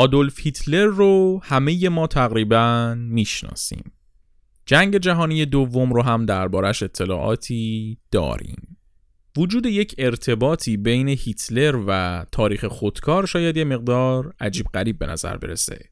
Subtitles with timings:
[0.00, 3.92] آدولف هیتلر رو همه ما تقریبا می‌شناسیم.
[4.66, 8.76] جنگ جهانی دوم رو هم دربارش اطلاعاتی داریم.
[9.36, 15.36] وجود یک ارتباطی بین هیتلر و تاریخ خودکار شاید یه مقدار عجیب غریب به نظر
[15.36, 15.90] برسه.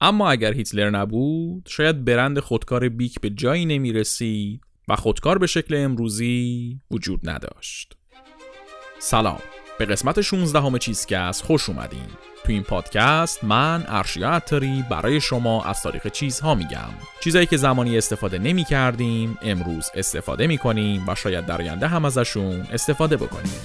[0.00, 5.46] اما اگر هیتلر نبود شاید برند خودکار بیک به جایی نمی رسید و خودکار به
[5.46, 7.96] شکل امروزی وجود نداشت.
[8.98, 9.40] سلام.
[9.78, 12.06] به قسمت 16 همه چیزکست خوش اومدین.
[12.44, 16.90] تو این پادکست من ارشیا عطاری برای شما از تاریخ چیزها میگم.
[17.20, 22.04] چیزایی که زمانی استفاده نمی کردیم امروز استفاده می کنیم و شاید در آینده هم
[22.04, 23.60] ازشون استفاده بکنیم.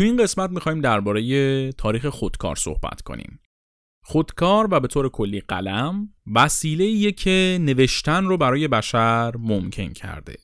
[0.00, 3.40] تو این قسمت می‌خوایم درباره تاریخ خودکار صحبت کنیم.
[4.04, 10.36] خودکار و به طور کلی قلم وسیله که نوشتن رو برای بشر ممکن کرده.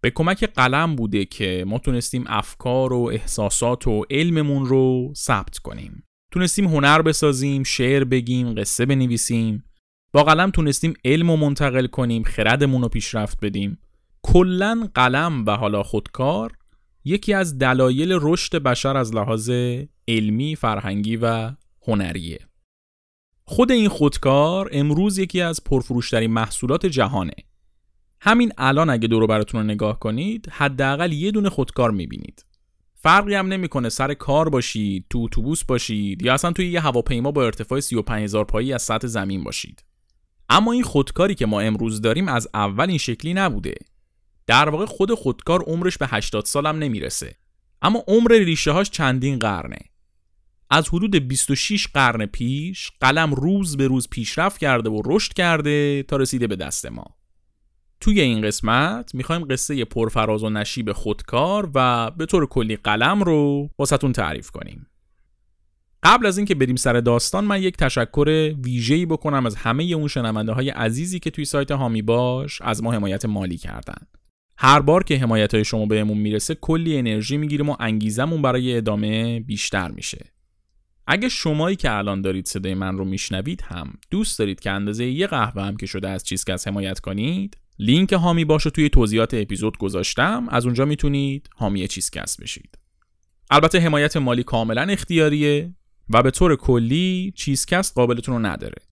[0.00, 6.04] به کمک قلم بوده که ما تونستیم افکار و احساسات و علممون رو ثبت کنیم.
[6.32, 9.64] تونستیم هنر بسازیم، شعر بگیم، قصه بنویسیم.
[10.12, 13.78] با قلم تونستیم علم رو منتقل کنیم، خردمون رو پیشرفت بدیم.
[14.22, 16.57] کلا قلم و حالا خودکار
[17.08, 19.50] یکی از دلایل رشد بشر از لحاظ
[20.08, 21.52] علمی، فرهنگی و
[21.86, 22.38] هنریه.
[23.44, 27.34] خود این خودکار امروز یکی از پرفروشترین محصولات جهانه.
[28.20, 32.44] همین الان اگه دورو براتون رو نگاه کنید، حداقل یه دونه خودکار می‌بینید.
[32.94, 37.44] فرقی هم نمی‌کنه سر کار باشید، تو اتوبوس باشید یا اصلا توی یه هواپیما با
[37.44, 39.84] ارتفاع 35000 پایی از سطح زمین باشید.
[40.48, 43.74] اما این خودکاری که ما امروز داریم از اول این شکلی نبوده.
[44.48, 47.34] در واقع خود خودکار عمرش به 80 سالم نمی‌رسه.
[47.82, 49.78] اما عمر ریشه هاش چندین قرنه.
[50.70, 56.16] از حدود 26 قرن پیش قلم روز به روز پیشرفت کرده و رشد کرده تا
[56.16, 57.04] رسیده به دست ما.
[58.00, 63.70] توی این قسمت می‌خوایم قصه پرفراز و نشیب خودکار و به طور کلی قلم رو
[63.78, 64.86] واسهتون تعریف کنیم.
[66.02, 70.52] قبل از اینکه بریم سر داستان من یک تشکر ویژه‌ای بکنم از همه اون شنونده
[70.52, 74.18] های عزیزی که توی سایت هامی باش از ما حمایت مالی کردند.
[74.60, 79.40] هر بار که حمایت های شما بهمون می‌رسه کلی انرژی می‌گیریم و انگیزمون برای ادامه
[79.40, 80.32] بیشتر میشه.
[81.06, 85.26] اگه شمایی که الان دارید صدای من رو میشنوید هم دوست دارید که اندازه یه
[85.26, 89.78] قهوه هم که شده از چیزکس حمایت کنید لینک هامی باش رو توی توضیحات اپیزود
[89.78, 90.46] گذاشتم.
[90.50, 92.78] از اونجا می‌تونید حامی چیزکس بشید.
[93.50, 95.74] البته حمایت مالی کاملا اختیاریه
[96.10, 98.82] و به طور کلی چیزکست قابلتون رو نداره.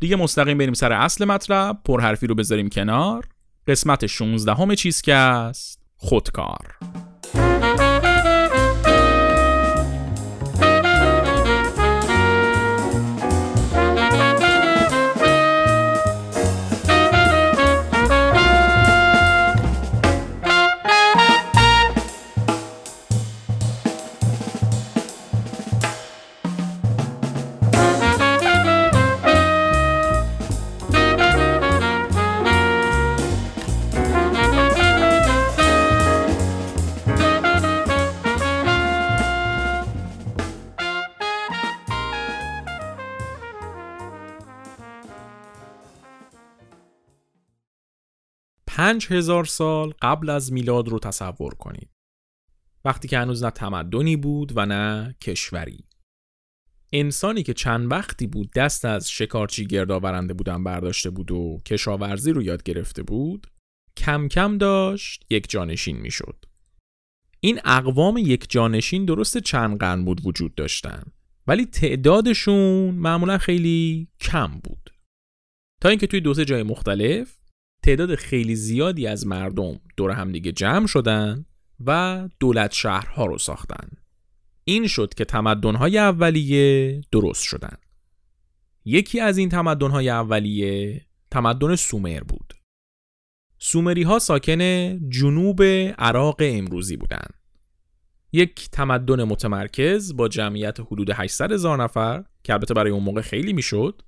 [0.00, 1.80] دیگه مستقیم بریم سر اصل مطلب.
[1.84, 3.28] پرحرفی رو بذاریم کنار.
[3.68, 6.76] قسمت 16 همه چیز که است خودکار.
[48.86, 51.90] 5000 سال قبل از میلاد رو تصور کنید.
[52.84, 55.84] وقتی که هنوز نه تمدنی بود و نه کشوری.
[56.92, 62.42] انسانی که چند وقتی بود دست از شکارچی گردآورنده بودن برداشته بود و کشاورزی رو
[62.42, 63.46] یاد گرفته بود
[63.96, 66.44] کم کم داشت یک جانشین می‌شد.
[67.40, 71.02] این اقوام یک جانشین درست چند قرن بود وجود داشتن
[71.46, 74.90] ولی تعدادشون معمولا خیلی کم بود
[75.80, 77.45] تا اینکه توی دو سه جای مختلف
[77.86, 81.46] تعداد خیلی زیادی از مردم دور همدیگه جمع شدن
[81.86, 83.88] و دولت شهرها رو ساختن.
[84.64, 87.76] این شد که تمدنهای اولیه درست شدن.
[88.84, 92.54] یکی از این تمدنهای اولیه تمدن سومر بود.
[93.58, 94.60] سومری ها ساکن
[95.08, 95.62] جنوب
[95.98, 97.34] عراق امروزی بودند.
[98.32, 103.52] یک تمدن متمرکز با جمعیت حدود 800 هزار نفر که البته برای اون موقع خیلی
[103.52, 104.02] می‌شد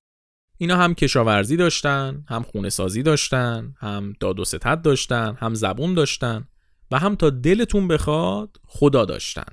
[0.58, 5.94] اینا هم کشاورزی داشتن هم خونه سازی داشتن هم داد و ستد داشتن هم زبون
[5.94, 6.48] داشتن
[6.90, 9.52] و هم تا دلتون بخواد خدا داشتن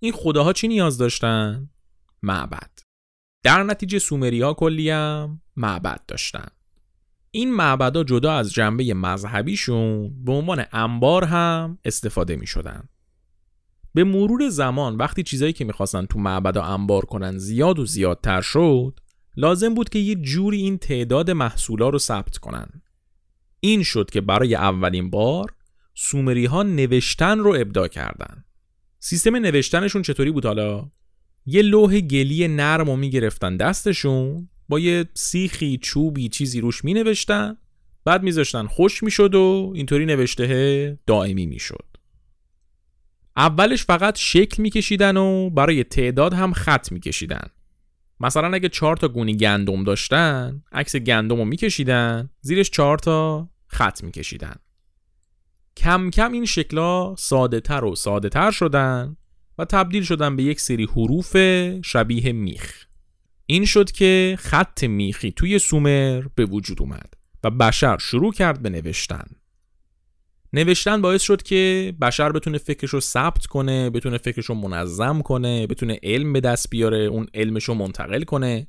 [0.00, 1.70] این خداها چی نیاز داشتن؟
[2.22, 2.70] معبد
[3.42, 6.46] در نتیجه سومری ها کلی هم معبد داشتن
[7.30, 12.88] این معبدها جدا از جنبه مذهبیشون به عنوان انبار هم استفاده می شدن.
[13.94, 19.00] به مرور زمان وقتی چیزایی که می‌خواستن تو معبدا انبار کنن زیاد و زیادتر شد
[19.38, 22.68] لازم بود که یه جوری این تعداد محصولا رو ثبت کنن.
[23.60, 25.54] این شد که برای اولین بار
[25.94, 28.44] سومری ها نوشتن رو ابداع کردن.
[29.00, 30.90] سیستم نوشتنشون چطوری بود حالا؟
[31.46, 37.56] یه لوح گلی نرم رو می‌گرفتن دستشون با یه سیخی چوبی چیزی روش می نوشتن
[38.04, 41.84] بعد میذاشتن خوش می‌شد و اینطوری نوشته دائمی می‌شد.
[43.36, 47.48] اولش فقط شکل میکشیدن و برای تعداد هم خط میکشیدن.
[48.20, 54.04] مثلا اگه چهار تا گونی گندم داشتن عکس گندم رو میکشیدن زیرش چهار تا خط
[54.04, 54.56] میکشیدن.
[55.76, 59.16] کم کم این شکلا ساده تر و ساده تر شدن
[59.58, 61.36] و تبدیل شدن به یک سری حروف
[61.84, 62.84] شبیه میخ.
[63.46, 68.70] این شد که خط میخی توی سومر به وجود اومد و بشر شروع کرد به
[68.70, 69.26] نوشتن.
[70.52, 75.66] نوشتن باعث شد که بشر بتونه فکرش رو ثبت کنه بتونه فکرش رو منظم کنه
[75.66, 78.66] بتونه علم به دست بیاره اون علمش رو منتقل کنه.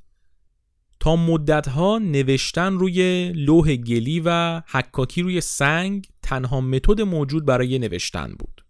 [0.99, 8.35] تا مدتها نوشتن روی لوح گلی و حکاکی روی سنگ تنها متد موجود برای نوشتن
[8.39, 8.65] بود.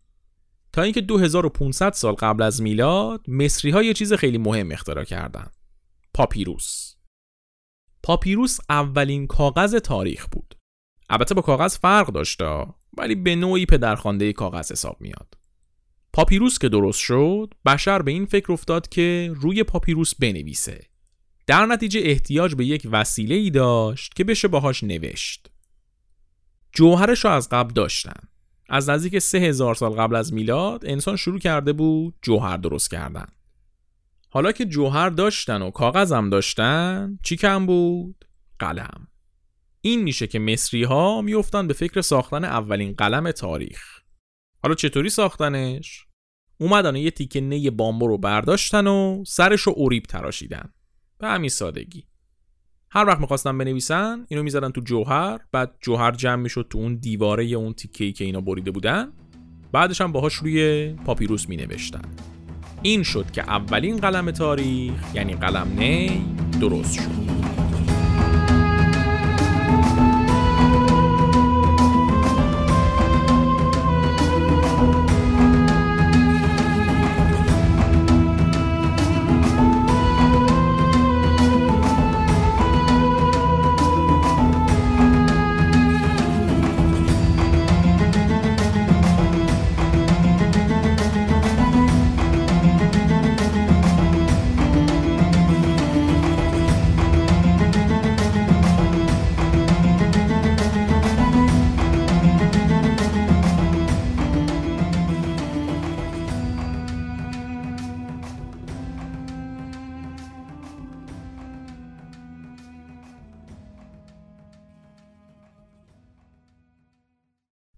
[0.74, 5.56] تا اینکه 2500 سال قبل از میلاد مصری ها یه چیز خیلی مهم اختراع کردند
[6.14, 6.96] پاپیروس.
[8.04, 10.56] پاپیروس اولین کاغذ تاریخ بود.
[11.10, 12.66] البته با کاغذ فرق داشته
[13.00, 15.38] ولی به نوعی پدرخوانده کاغذ حساب میاد.
[16.14, 20.82] پاپیروس که درست شد بشر به این فکر افتاد که روی پاپیروس بنویسه.
[21.48, 25.52] در نتیجه احتیاج به یک وسیله ای داشت که بشه باهاش نوشت.
[26.72, 28.22] جوهرش رو از قبل داشتن.
[28.70, 33.28] از نزدیک سه هزار سال قبل از میلاد انسان شروع کرده بود جوهر درست کردن.
[34.30, 38.26] حالا که جوهر داشتن و کاغذم داشتن چی کم بود؟
[38.60, 39.08] قلم.
[39.90, 43.82] این میشه که مصری ها میفتن به فکر ساختن اولین قلم تاریخ.
[44.64, 46.06] حالا چطوری ساختنش؟
[46.58, 50.74] اومدن یه تیکه نی بامبو رو برداشتن و سرش رو اوریب تراشیدن.
[51.20, 52.06] به همین سادگی.
[52.92, 57.46] هر وقت می‌خواستن بنویسن اینو می‌زدن تو جوهر بعد جوهر جمع می‌شد تو اون دیواره
[57.46, 59.12] اون تیکه که اینا بریده بودن.
[59.72, 62.02] بعدش هم باهاش روی پاپیروس مینوشتن.
[62.82, 66.26] این شد که اولین قلم تاریخ یعنی قلم نی
[66.62, 67.59] درست شد.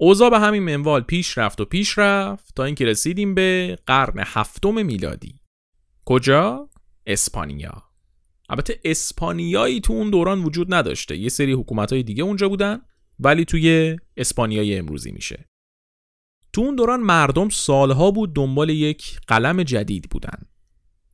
[0.03, 4.85] اوضاع به همین منوال پیش رفت و پیش رفت تا اینکه رسیدیم به قرن هفتم
[4.85, 5.39] میلادی.
[6.05, 6.69] کجا؟
[7.05, 7.83] اسپانیا.
[8.49, 11.17] البته اسپانیایی تو اون دوران وجود نداشته.
[11.17, 12.81] یه سری حکومت های دیگه اونجا بودن
[13.19, 15.49] ولی توی اسپانیای امروزی میشه.
[16.53, 20.37] تو اون دوران مردم سالها بود دنبال یک قلم جدید بودن.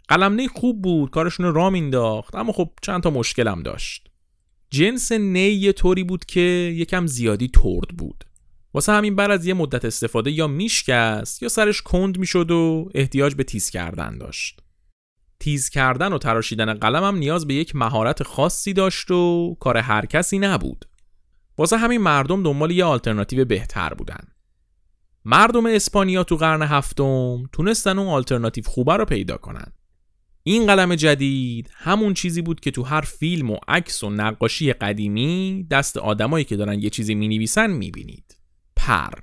[0.07, 4.07] قلم نی خوب بود کارشون رو را مینداخت اما خب چند تا مشکلم داشت.
[4.69, 8.26] جنس نی یه طوری بود که یکم زیادی ترد بود.
[8.77, 13.35] واسه همین بعد از یه مدت استفاده یا میشکست یا سرش کند می‌شد و احتیاج
[13.35, 14.59] به تیز کردن داشت.
[15.39, 20.05] تیز کردن و تراشیدن قلم هم نیاز به یک مهارت خاصی داشت و کار هر
[20.05, 20.85] کسی نبود.
[21.57, 24.27] واسه همین مردم دنبال یه آلترناتیو بهتر بودن.
[25.25, 29.73] مردم اسپانیا تو قرن هفتم تونستن اون آلترناتیو خوبه رو پیدا کنن.
[30.43, 35.67] این قلم جدید همون چیزی بود که تو هر فیلم و عکس و نقاشی قدیمی
[35.71, 38.36] دست آدمایی که دارن یه چیزی می‌نویسن می‌بینید.
[38.87, 39.19] پر.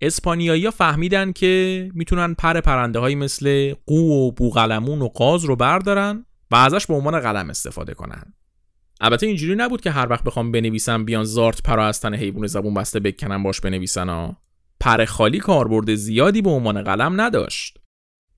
[0.00, 6.26] اسپانیایی فهمیدن که می‌تونن پر پرنده های مثل قو و بوغلمون و قاز رو بردارن
[6.50, 8.34] و ازش به عنوان قلم استفاده کنن.
[9.00, 12.74] البته اینجوری نبود که هر وقت بخوام بنویسم بیان زارت پر از تن حیوان زبون
[12.74, 14.36] بسته بکنن باش بنویسن ها.
[14.80, 17.78] پر خالی کاربرد زیادی به عنوان قلم نداشت.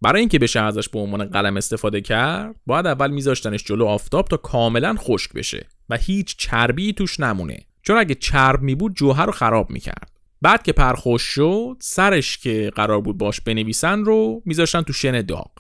[0.03, 4.37] برای اینکه بشه ازش به عنوان قلم استفاده کرد باید اول میذاشتنش جلو آفتاب تا
[4.37, 7.59] کاملا خشک بشه و هیچ چربی توش نمونه.
[7.83, 10.16] چون اگه چرب می بود جوهر رو خراب می‌کرد.
[10.43, 15.51] بعد که پرخوش شد سرش که قرار بود باش بنویسن رو میذاشتن تو شن داغ.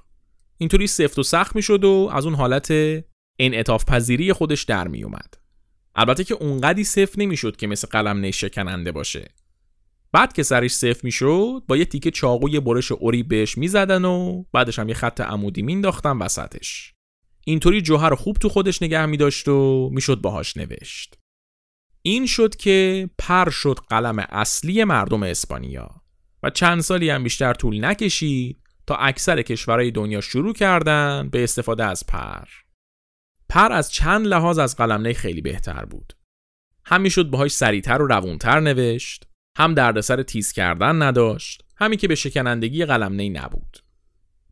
[0.59, 2.73] اینطوری سفت و سخت می‌شد و از اون حالت
[3.38, 5.35] انعطاف پذیری خودش در میومد
[5.95, 9.28] البته که اونقدی سفت نمی‌شد که مثل قلم نی شکننده باشه.
[10.12, 14.78] بعد که سرش صفر می‌شد با یه تیکه چاقوی برش اوری بهش می‌زدن و بعدش
[14.78, 16.92] هم یه خط عمودی مینداختن وسطش.
[17.45, 21.18] اینطوری جوهر خوب تو خودش نگه میداشت و می‌شد باهاش نوشت.
[22.06, 25.90] این شد که پر شد قلم اصلی مردم اسپانیا
[26.42, 31.84] و چند سالی هم بیشتر طول نکشید تا اکثر کشورهای دنیا شروع کردن به استفاده
[31.84, 32.44] از پر.
[33.48, 36.12] پر از چند لحاظ از قلمنه خیلی بهتر بود.
[36.84, 42.14] هم می‌شد باهاش سریعتر و روونتر نوشت هم دردسر تیز کردن نداشت همین که به
[42.14, 43.78] شکنندگی قلمنه نبود.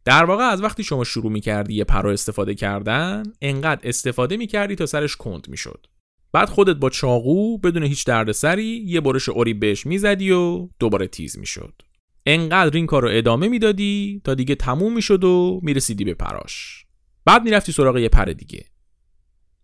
[0.04, 4.86] در واقع از وقتی شما شروع می‌کردی یه پر استفاده کردن انقدر استفاده می‌کردی تا
[4.86, 5.86] سرش کند می‌شد.
[6.34, 11.38] بعد خودت با چاقو بدون هیچ دردسری یه برش اوری بهش می‌زدی و دوباره تیز
[11.38, 11.82] می‌شد.
[12.26, 16.86] انقدر این کار رو ادامه می‌دادی تا دیگه تموم می‌شد و می‌رسیدی به پراش.
[17.24, 18.64] بعد می‌رفتی سراغ یه پر دیگه.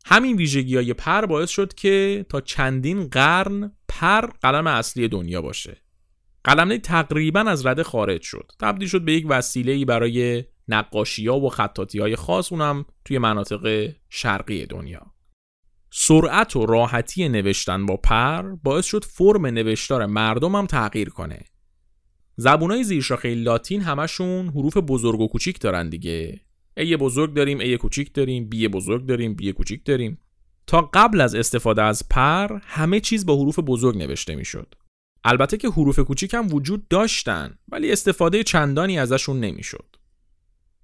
[0.04, 5.82] همین ویژگی های پر باعث شد که تا چندین قرن پر قلم اصلی دنیا باشه.
[6.44, 8.52] قلمه تقریبا از رده خارج شد.
[8.60, 13.92] تبدیل شد به یک وسیله برای نقاشی ها و خطاطی های خاص اونم توی مناطق
[14.08, 15.09] شرقی دنیا.
[15.92, 21.40] سرعت و راحتی نوشتن با پر باعث شد فرم نوشتار مردم هم تغییر کنه.
[22.36, 26.40] زبونای زیرشاخه لاتین همشون حروف بزرگ و کوچیک دارن دیگه.
[26.76, 30.18] ای بزرگ داریم ای کوچیک داریم بی بزرگ داریم بی کوچیک داریم.
[30.66, 34.74] تا قبل از استفاده از پر همه چیز با حروف بزرگ نوشته می‌شد.
[35.24, 39.96] البته که حروف کوچیک هم وجود داشتن ولی استفاده چندانی ازشون نمی‌شد.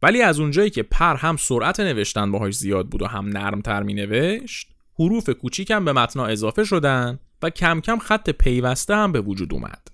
[0.02, 3.94] ولی از اونجایی که پر هم سرعت نوشتن باهاش زیاد بود و هم نرمتر می
[3.94, 9.20] نوشت حروف کوچیک هم به متنا اضافه شدن و کم کم خط پیوسته هم به
[9.20, 9.88] وجود اومد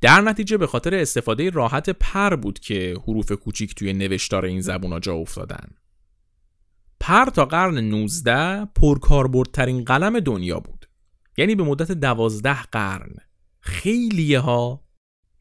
[0.00, 5.00] در نتیجه به خاطر استفاده راحت پر بود که حروف کوچیک توی نوشتار این زبونا
[5.00, 5.68] جا افتادن.
[7.00, 10.86] پر تا قرن 19 پرکاربردترین قلم دنیا بود.
[11.36, 13.14] یعنی به مدت دوازده قرن.
[13.60, 14.84] خیلی ها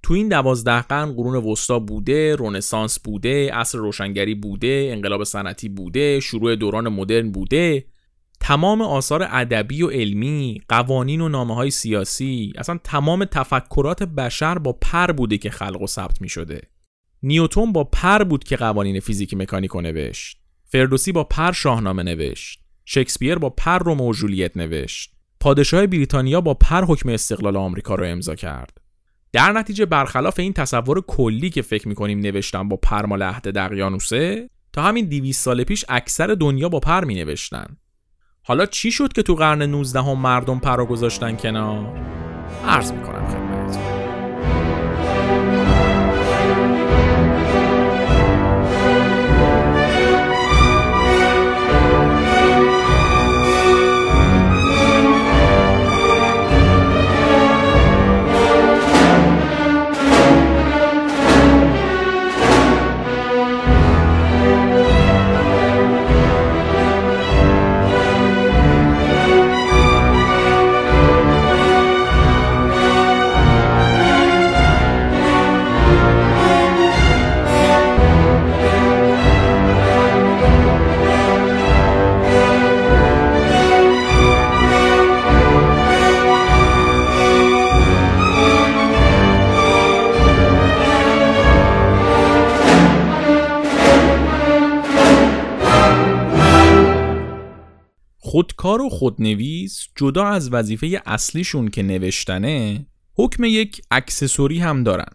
[0.04, 6.20] تو این دوازده قرن قرون وسطا بوده، رونسانس بوده، عصر روشنگری بوده، انقلاب صنعتی بوده،
[6.20, 7.86] شروع دوران مدرن بوده
[8.48, 14.74] تمام آثار ادبی و علمی، قوانین و نامه های سیاسی، اصلا تمام تفکرات بشر با
[14.74, 16.62] پر بوده که خلق و ثبت می شده.
[17.24, 20.38] نیوتون با پر بود که قوانین فیزیک مکانیکو نوشت.
[20.66, 22.60] فردوسی با پر شاهنامه نوشت.
[22.86, 25.12] شکسپیر با پر رومئو و جولیت نوشت.
[25.40, 28.78] پادشاه بریتانیا با پر حکم استقلال آمریکا رو امضا کرد.
[29.32, 34.50] در نتیجه برخلاف این تصور کلی که فکر می‌کنیم نوشتن با پر مال عهد دقیانوسه
[34.74, 37.78] تا همین 200 سال پیش اکثر دنیا با پر می نوشتن.
[38.48, 41.86] حالا چی شد که تو قرن 19 هم مردم پرا گذاشتن کنار؟
[42.68, 43.45] عرض می‌کنم خدمتتون
[98.36, 105.10] خودکار و خودنویس جدا از وظیفه اصلیشون که نوشتنه حکم یک اکسسوری هم دارن.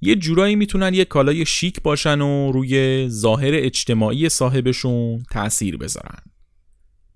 [0.00, 6.18] یه جورایی می‌تونن یه کالای شیک باشن و روی ظاهر اجتماعی صاحبشون تأثیر بذارن.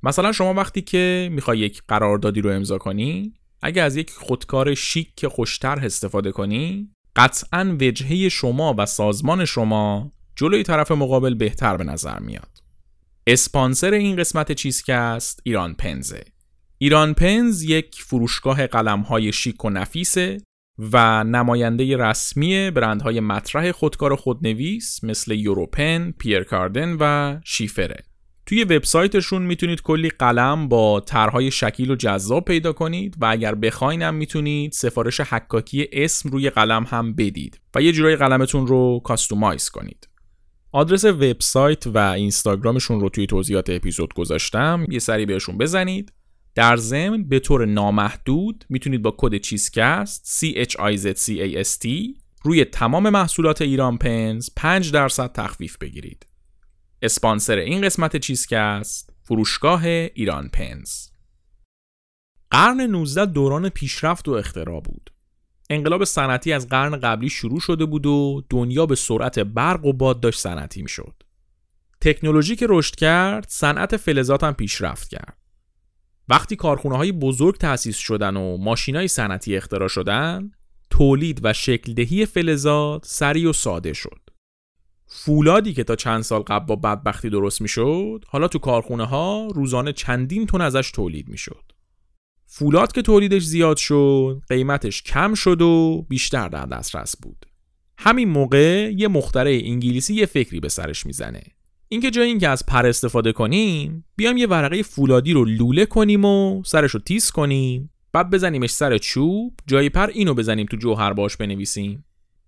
[0.03, 3.33] مثلا شما وقتی که می‌خوای یک قراردادی رو امضا کنی
[3.63, 10.13] اگه از یک خودکار شیک که خوشتر استفاده کنی قطعا وجهه شما و سازمان شما
[10.37, 12.56] جلوی طرف مقابل بهتر به نظر میاد.
[13.29, 16.25] اسپانسر این قسمت چیزکست ایران پنزه
[16.79, 20.39] ایران پنز یک فروشگاه قلم های شیک و نفیسه
[20.93, 28.05] و نماینده رسمی برندهای مطرح خودکار خودنویس مثل یوروپن، پیر کاردن و شیفره.
[28.47, 34.15] توی وبسایتشون می‌تونید کلی قلم با طرحهای شکیل و جذاب پیدا کنید و اگر بخواینم
[34.15, 40.09] می‌تونید سفارش حکاکی اسم روی قلم هم بدید و یه جورای قلمتون رو کاستومایز کنید.
[40.73, 46.13] آدرس وبسایت و اینستاگرامشون رو توی توضیحات اپیزود گذاشتم یه سری بهشون بزنید
[46.55, 51.65] در ضمن به طور نامحدود می‌تونید با کد چیزکست C H I Z C A
[51.65, 51.89] S T
[52.43, 56.27] روی تمام محصولات ایران پنز 5 درصد تخفیف بگیرید.
[57.03, 61.09] اسپانسر این قسمت چیزکست فروشگاه ایران پنز.
[62.51, 65.11] قرن 19 دوران پیشرفت و اختراع بود.
[65.71, 70.21] انقلاب صنعتی از قرن قبلی شروع شده بود و دنیا به سرعت برق و باد
[70.21, 71.15] داشت صنعتی می‌شد.
[72.01, 75.39] تکنولوژی که رشد کرد، صنعت فلزات هم پیشرفت کرد.
[76.29, 80.51] وقتی کارخونه های بزرگ تأسیس شدن و ماشین های صنعتی اختراع شدن،
[80.91, 84.21] تولید و شکلدهی فلزات سریع و ساده شد.
[85.07, 89.93] فولادی که تا چند سال قبل با بدبختی درست می‌شد، حالا تو کارخونه ها روزانه
[89.93, 91.73] چندین تن ازش تولید می‌شد.
[92.59, 97.47] فولاد که تولیدش زیاد شد قیمتش کم شد و بیشتر در دسترس بود.
[97.99, 101.43] همین موقع یه مخترع انگلیسی یه فکری به سرش می‌زنه.
[101.89, 106.63] اینکه جای اینکه از پر استفاده کنیم بیام یه ورقه فولادی رو لوله کنیم و
[106.65, 111.37] سرش رو تیز کنیم بعد بزنیمش سر چوب جای پر اینو بزنیم تو جوهر باش
[111.37, 112.05] بنویسیم.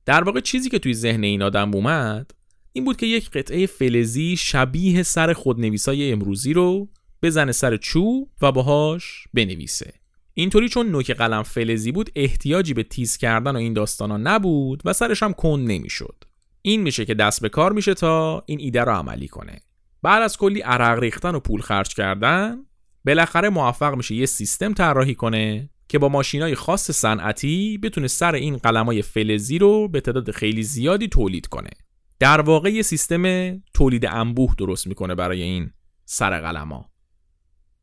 [0.07, 2.31] در واقع چیزی که توی ذهن این آدم اومد
[2.73, 6.89] این بود که یک قطعه فلزی شبیه سر خودنویسای امروزی رو
[7.23, 9.98] بزنه سر چوب و باهاش بنویسه.
[10.39, 14.93] اینطوری چون نوک قلم فلزی بود احتیاجی به تیز کردن و این داستانا نبود و
[14.93, 16.25] سرش هم کند نمی‌شد.
[16.63, 19.61] این میشه که دست به کار میشه تا این ایده رو عملی کنه.
[20.03, 22.59] بعد از کلی عرق ریختن و پول خرج کردن
[23.07, 28.57] بالاخره موفق میشه یه سیستم طراحی کنه که با ماشینای خاص صنعتی بتونه سر این
[28.57, 31.71] قلمای فلزی رو به تعداد خیلی زیادی تولید کنه.
[32.19, 35.71] در واقع یه سیستم تولید انبوه درست می‌کنه برای این
[36.05, 36.88] سر قلما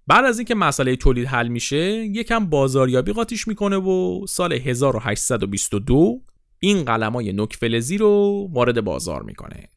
[0.07, 6.21] بعد از اینکه مسئله تولید حل میشه یکم بازاریابی قاطیش می‌کنه و سال 1822
[6.59, 9.69] این قلمای نوک فلزی رو وارد بازار می‌کنه.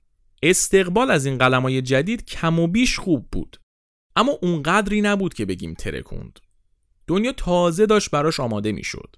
[0.42, 3.60] استقبال از این قلمای جدید کم و بیش خوب بود.
[4.16, 6.38] اما اونقدری نبود که بگیم ترکوند.
[7.06, 9.16] دنیا تازه داشت براش آماده می‌شد.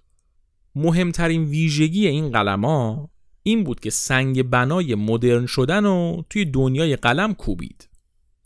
[0.75, 3.11] مهمترین ویژگی این قلما
[3.43, 7.89] این بود که سنگ بنای مدرن شدن و توی دنیای قلم کوبید.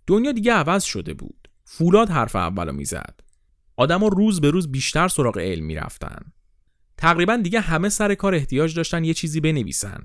[0.07, 1.44] دنیا دیگه عوض شده بود.
[1.65, 3.21] فولاد حرف اولو می‌زد.
[3.77, 6.33] آدما روز به روز بیشتر سراغ علم می‌رفتن.
[6.97, 10.05] تقریبا دیگه همه سر کار احتیاج داشتن یه چیزی بنویسن.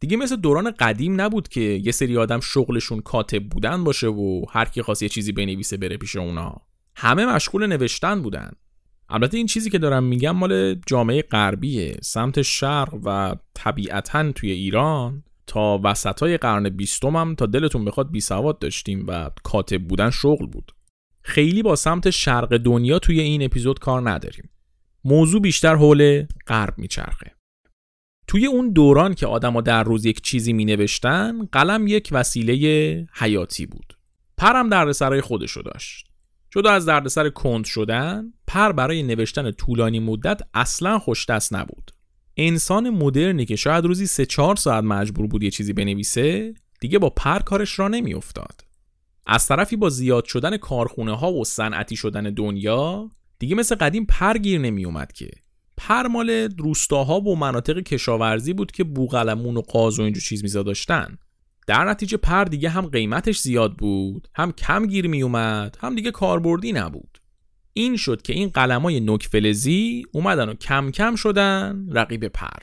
[0.00, 4.64] دیگه مثل دوران قدیم نبود که یه سری آدم شغلشون کاتب بودن باشه و هر
[4.64, 6.56] کی خواست یه چیزی بنویسه بره پیش اونا.
[6.96, 8.50] همه مشغول نوشتن بودن.
[9.08, 15.22] البته این چیزی که دارم میگم مال جامعه غربیه سمت شرق و طبیعتا توی ایران.
[15.46, 20.46] تا وسطای قرن بیستم هم تا دلتون بخواد بی سواد داشتیم و کاتب بودن شغل
[20.46, 20.72] بود.
[21.26, 24.50] خیلی با سمت شرق دنیا توی این اپیزود کار نداریم.
[25.04, 27.32] موضوع بیشتر حول غرب میچرخه.
[28.26, 33.66] توی اون دوران که آدما در روز یک چیزی می نوشتن قلم یک وسیله حیاتی
[33.66, 33.98] بود.
[34.36, 36.06] پرم دردسرای خودشو داشت.
[36.50, 41.90] جدا از دردسر کند شدن پر برای نوشتن طولانی مدت اصلا خوشدست نبود.
[42.36, 47.10] انسان مدرنی که شاید روزی سه چهار ساعت مجبور بود یه چیزی بنویسه دیگه با
[47.10, 48.65] پر کارش را نمیافتاد.
[49.26, 54.38] از طرفی با زیاد شدن کارخونه ها و صنعتی شدن دنیا دیگه مثل قدیم پر
[54.38, 55.30] گیر نمی اومد که.
[55.76, 60.62] پر مال روستاها و مناطق کشاورزی بود که بوغلمون و قاز و اینجور چیز میزا
[60.62, 61.18] داشتن.
[61.66, 66.10] در نتیجه پر دیگه هم قیمتش زیاد بود هم کم گیر می اومد هم دیگه
[66.10, 67.18] کاربردی نبود.
[67.72, 72.62] این شد که این قلمای نوک فلزی اومدن و کم کم شدن رقیب پر.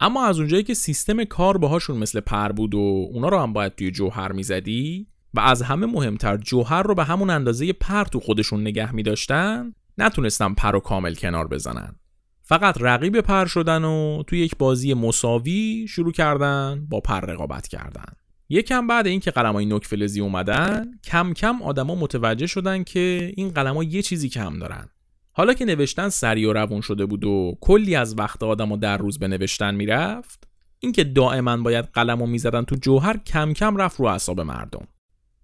[0.00, 3.74] اما از اونجایی که سیستم کار باهاشون مثل پر بود و اونا رو هم باید
[3.74, 8.60] توی جوهر می‌زدی و از همه مهمتر جوهر رو به همون اندازه پر تو خودشون
[8.60, 11.94] نگه می داشتن نتونستن پر رو کامل کنار بزنن.
[12.42, 18.12] فقط رقیب پر شدن و توی یک بازی مساوی شروع کردن با پر رقابت کردن.
[18.48, 23.84] یکم بعد اینکه قلمای نوک فلزی اومدن کم کم آدما متوجه شدن که این قلمها
[23.84, 24.88] یه چیزی کم دارن.
[25.32, 29.18] حالا که نوشتن سریع و روون شده بود و کلی از وقت آدما در روز
[29.18, 34.40] به نوشتن می‌رفت اینکه دائما باید قلمو می‌زدن تو جوهر کم کم رفت رو اعصاب
[34.40, 34.88] مردم.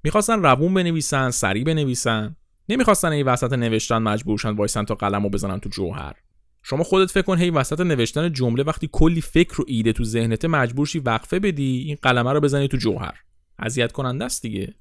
[0.05, 2.37] می‌خواستن روون بنویسن سریع بنویسن.
[2.69, 6.15] نمی‌خواستن این وسط نوشتن مجبورشن وایسن تا قلمو بزنن تو جوهر.
[6.63, 10.45] شما خودت فکر کن هی وسط نوشتن جمله وقتی کلی فکر و ایده تو ذهنت
[10.45, 13.15] مجبور شی وقفه بدی این قلمه رو بزنی تو جوهر.
[13.59, 14.75] اذیت کننده است دیگه.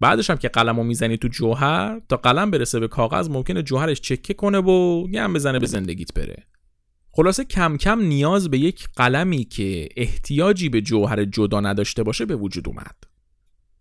[0.00, 4.34] بعدش هم که قلمو می‌زنی تو جوهر تا قلم برسه به کاغذ ممکنه جوهرش چکه
[4.34, 6.46] کنه و گم بزنه به زندگیت بره.
[7.10, 12.36] خلاصه کم کم نیاز به یک قلمی که احتیاجی به جوهر جدا نداشته باشه به
[12.36, 12.96] وجود اومد.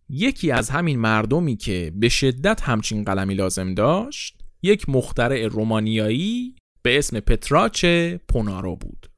[0.09, 6.97] یکی از همین مردمی که به شدت همچین قلمی لازم داشت یک مخترع رومانیایی به
[6.97, 7.85] اسم پتراچ
[8.29, 9.09] پونارو بود.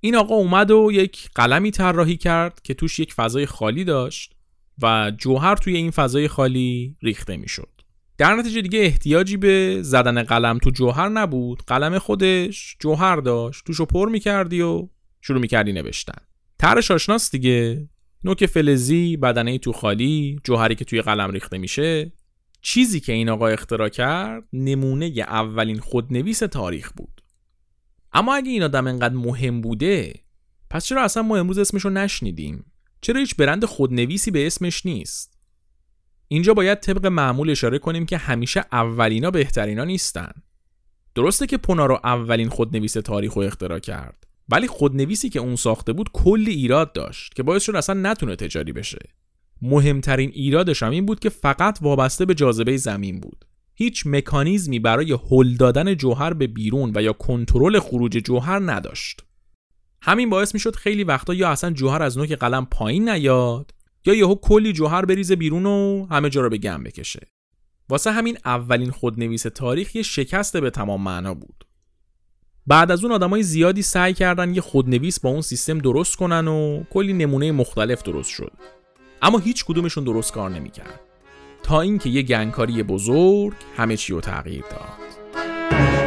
[0.00, 4.34] این آقا اومد و یک قلمی طراحی کرد که توش یک فضای خالی داشت
[4.82, 7.68] و جوهر توی این فضای خالی ریخته می‌شد.
[8.18, 11.62] در نتیجه دیگه احتیاجی به زدن قلم تو جوهر نبود.
[11.66, 13.64] قلم خودش جوهر داشت.
[13.66, 14.88] توشو پر می‌کردی و
[15.20, 16.22] شروع می‌کردی نوشتن.
[16.58, 17.88] ترش آشناست دیگه.
[18.24, 22.12] نوک فلزی بدنه تو خالی جوهری که توی قلم ریخته میشه.
[22.60, 27.22] چیزی که این آقا اختراع کرد نمونه اولین خودنویس تاریخ بود.
[28.12, 30.14] اما اگه این آدم انقدر مهم بوده
[30.70, 32.64] پس چرا اصلا ما امروز اسمشو نشنیدیم؟
[33.00, 35.38] چرا هیچ برند خودنویسی به اسمش نیست؟
[36.28, 40.32] اینجا باید طبق معمول اشاره کنیم که همیشه اولینا بهترینا نیستن.
[41.14, 44.26] درسته که پونارو اولین خودنویس تاریخ رو اختراع کرد.
[44.52, 48.72] ولی خودنویسی که اون ساخته بود کلی ایراد داشت که باعث شد اصلا نتونه تجاری
[48.72, 48.98] بشه.
[49.62, 53.44] مهمترین ایرادش هم این بود که فقط وابسته به جاذبه زمین بود.
[53.74, 59.20] هیچ مکانیزمی برای هل دادن جوهر به بیرون و یا کنترل خروج جوهر نداشت.
[60.02, 63.74] همین باعث می‌شد خیلی وقتا یا اصلا جوهر از نوک قلم پایین نیاد
[64.06, 67.28] یا یهو کلی جوهر بریزه بیرون و همه جا رو به گم بکشه.
[67.88, 71.64] واسه همین اولین خودنویس تاریخ یه شکست به تمام معنا بود.
[72.66, 76.82] بعد از اون آدمای زیادی سعی کردن یه خودنویس با اون سیستم درست کنن و
[76.90, 78.52] کلی نمونه مختلف درست شد.
[79.22, 81.00] اما هیچ کدومشون درست کار نمی‌کرد.
[81.62, 86.01] تا اینکه یه گنگکاری بزرگ همه چی رو تغییر داد.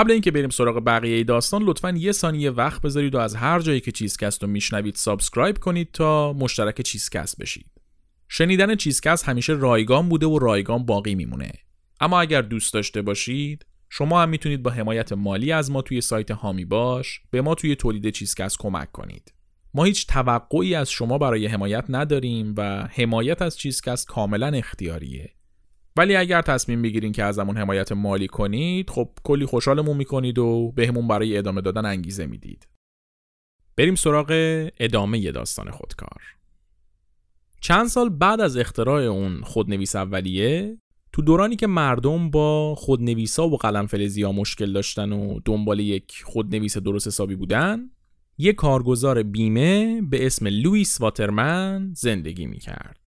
[0.00, 3.80] قبل اینکه بریم سراغ بقیه داستان لطفا یه ثانیه وقت بذارید و از هر جایی
[3.80, 7.66] که چیزکست رو میشنوید subscribe کنید تا مشترک چیزکست بشید.
[8.28, 11.52] شنیدن چیزکست همیشه رایگان بوده و رایگان باقی میمونه.
[12.00, 16.30] اما اگر دوست داشته باشید شما هم می‌تونید با حمایت مالی از ما توی سایت
[16.30, 19.34] هامی باش به ما توی تولید چیزکست کمک کنید.
[19.74, 25.34] ما هیچ توقعی از شما برای حمایت نداریم و حمایت از چیزکست کاملا اختیاریه.
[25.96, 31.08] ولی اگر تصمیم بگیرین که ازمون حمایت مالی کنید خب کلی خوشحالمون می‌کنید و بهمون
[31.08, 32.68] برای ادامه دادن انگیزه می‌دید.
[33.76, 34.30] بریم سراغ
[34.80, 36.22] ادامه داستان خودکار.
[37.60, 40.78] چند سال بعد از اختراع اون خودنویس اولیه
[41.12, 46.78] تو دورانی که مردم با خودنویسا و قلم فلزی مشکل داشتن و دنبال یک خودنویس
[46.78, 47.90] درست حسابی بودن
[48.38, 53.00] یک کارگزار بیمه به اسم لوئیس واترمن زندگی می‌کرد.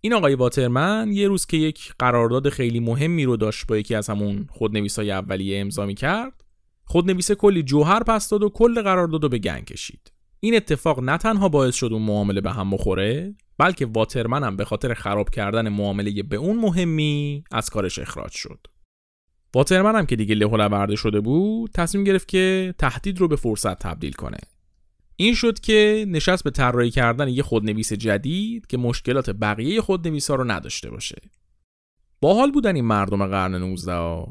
[0.00, 4.10] این آقای واترمن یه روز که یک قرارداد خیلی مهمی رو داشت با یکی از
[4.10, 6.44] همون خودنویسای اولیه امضا کرد
[6.84, 10.12] خودنویس کلی جوهر پس داد و کل قرارداد رو به گنگ کشید.
[10.40, 14.64] این اتفاق نه تنها باعث شد اون معامله به هم بخوره بلکه واترمن هم به
[14.64, 18.66] خاطر خراب کردن معامله به اون مهمی از کارش اخراج شد.
[19.54, 24.12] واترمن هم که دیگه له شده بود تصمیم گرفت که تهدید رو به فرصت تبدیل
[24.12, 24.38] کنه.
[25.20, 30.50] این شد که نشست به طراحی کردن یه خودنویس جدید که مشکلات بقیه خودنویسا رو
[30.50, 31.16] نداشته باشه.
[32.20, 34.26] باحال بودن این مردم قرن 19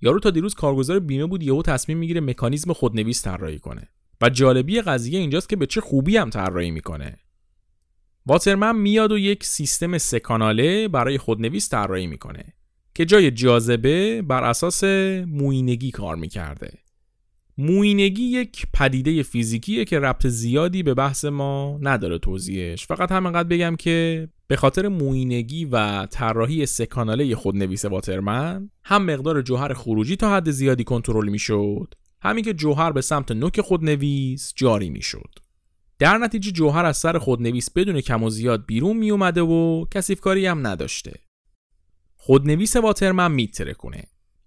[0.00, 3.88] یارو تا دیروز کارگزار بیمه بود یهو تصمیم می‌گیره مکانیزم خودنویس طراحی کنه
[4.20, 7.18] و جالبی قضیه اینجاست که به چه خوبی هم طراحی می‌کنه.
[8.26, 12.44] واترمن میاد و یک سیستم سکاناله برای خودنویس طراحی می‌کنه
[12.94, 14.84] که جای جاذبه بر اساس
[15.26, 16.83] موینگی کار می‌کرده.
[17.58, 22.86] موینگی یک پدیده فیزیکیه که ربط زیادی به بحث ما نداره توضیحش.
[22.86, 29.74] فقط همینقدر بگم که به خاطر موینگی و طراحی سکاناله خودنویس واترمن هم مقدار جوهر
[29.74, 31.94] خروجی تا حد زیادی کنترل می‌شد.
[32.22, 35.34] همین که جوهر به سمت نوک خودنویس جاری می‌شد.
[35.98, 40.46] در نتیجه جوهر از سر خودنویس بدون کم و زیاد بیرون می اومده و کسیفکاری
[40.46, 41.12] هم نداشته.
[42.16, 44.04] خودنویس واترمن میتره کنه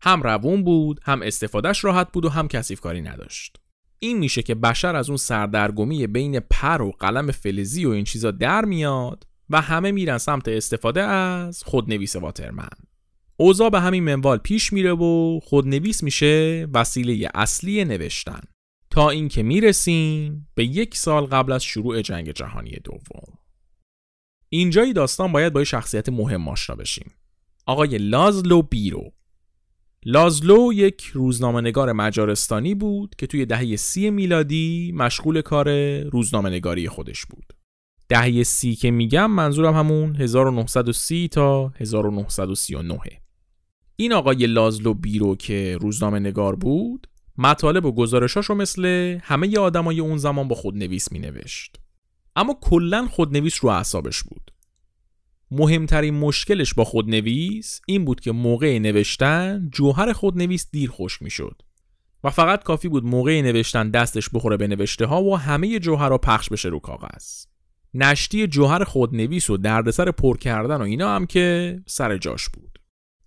[0.07, 3.57] هم روون بود هم استفادهش راحت بود و هم کسیف کاری نداشت.
[3.99, 8.31] این میشه که بشر از اون سردرگمی بین پر و قلم فلزی و این چیزا
[8.31, 12.69] در میاد و همه میرن سمت استفاده از خودنویس واترمن.
[13.37, 18.41] اوضاع به همین منوال پیش میره و خودنویس میشه وسیله اصلی نوشتن.
[18.89, 23.37] تا اینکه می‌رسیم به یک سال قبل از شروع جنگ جهانی دوم.
[24.49, 27.11] اینجای داستان باید با شخصیت مهم آشنا بشیم.
[27.65, 29.13] آقای لازلو بیرو.
[30.05, 37.53] لازلو یک روزنامهنگار مجارستانی بود که توی دهه سی میلادی مشغول کار روزنامهنگاری خودش بود.
[38.09, 42.99] دهه سی که میگم منظورم همون 1930 تا 1939
[43.95, 47.07] این آقای لازلو بیرو که روزنامه نگار بود
[47.37, 51.79] مطالب و گزارشاشو مثل همه آدمای اون زمان با خودنویس مینوشت.
[52.35, 54.51] اما کلا خودنویس رو اعصابش بود.
[55.51, 61.61] مهمترین مشکلش با خودنویس این بود که موقع نوشتن جوهر خودنویس دیر خشک می‌شد.
[62.23, 66.49] و فقط کافی بود موقع نوشتن دستش بخوره به نوشته ها و همه جوهر پخش
[66.49, 67.45] بشه رو کاغذ.
[67.93, 72.79] نشتی جوهر خودنویس و دردسر پر کردن و اینا هم که سر جاش بود.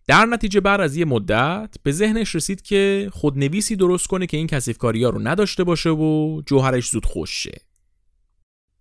[0.06, 4.46] در نتیجه بعد از یه مدت به ذهنش رسید که خودنویسی درست کنه که این
[4.46, 7.60] کسیفکاری ها رو نداشته باشه و جوهرش زود خوش شه.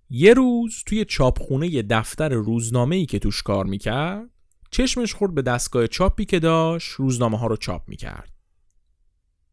[0.10, 4.30] یه روز توی چاپخونه دفتر روزنامه ای که توش کار می‌کرد
[4.72, 8.32] چشمش خورد به دستگاه چاپی که داشت روزنامه ها رو چاپ می‌کرد.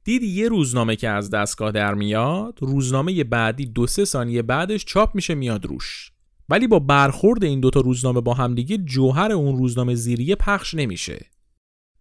[0.05, 5.14] دید یه روزنامه که از دستگاه در میاد روزنامه بعدی دو سه ثانیه بعدش چاپ
[5.14, 6.12] میشه میاد روش
[6.49, 11.27] ولی با برخورد این دوتا روزنامه با همدیگه جوهر اون روزنامه زیریه پخش نمیشه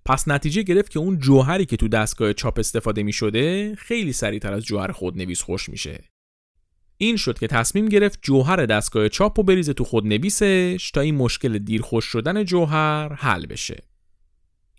[0.06, 4.54] پس نتیجه گرفت که اون جوهری که تو دستگاه چاپ استفاده می شده خیلی سریعتر
[4.54, 6.04] از جوهر خودنویس خوش میشه.
[6.98, 11.58] این شد که تصمیم گرفت جوهر دستگاه چاپ رو بریزه تو خودنویسش تا این مشکل
[11.58, 13.84] دیر خوش شدن جوهر حل بشه.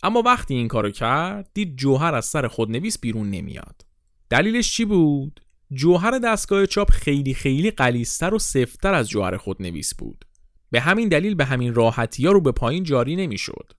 [0.02, 3.86] اما وقتی این کارو کرد دید جوهر از سر خودنویس بیرون نمیاد.
[4.30, 5.40] دلیلش چی بود؟
[5.72, 10.24] جوهر دستگاه چاپ خیلی خیلی قلیستر و سفتر از جوهر خودنویس بود.
[10.70, 13.72] به همین دلیل به همین راحتی ها رو به پایین جاری نمی‌شد.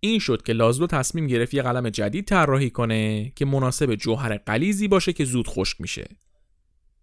[0.00, 4.88] این شد که لازلو تصمیم گرفت یه قلم جدید طراحی کنه که مناسب جوهر قلیزی
[4.88, 6.08] باشه که زود خشک میشه.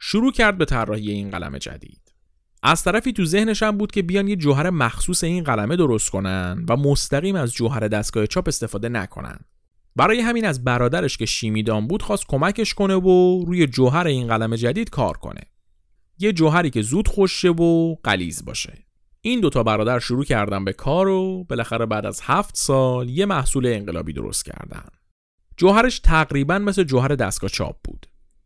[0.05, 2.13] شروع کرد به طراحی این قلم جدید.
[2.63, 6.65] از طرفی تو ذهنش هم بود که بیان یه جوهر مخصوص این قلمه درست کنن
[6.69, 9.39] و مستقیم از جوهر دستگاه چاپ استفاده نکنن.
[9.95, 14.55] برای همین از برادرش که شیمیدان بود خواست کمکش کنه و روی جوهر این قلم
[14.55, 15.41] جدید کار کنه.
[16.19, 18.85] یه جوهری که زود خوشه و قلیز باشه.
[19.21, 23.65] این دوتا برادر شروع کردن به کار و بالاخره بعد از هفت سال یه محصول
[23.65, 24.85] انقلابی درست کردن.
[25.57, 28.02] جوهرش تقریبا مثل جوهر دستگاه چاپ بود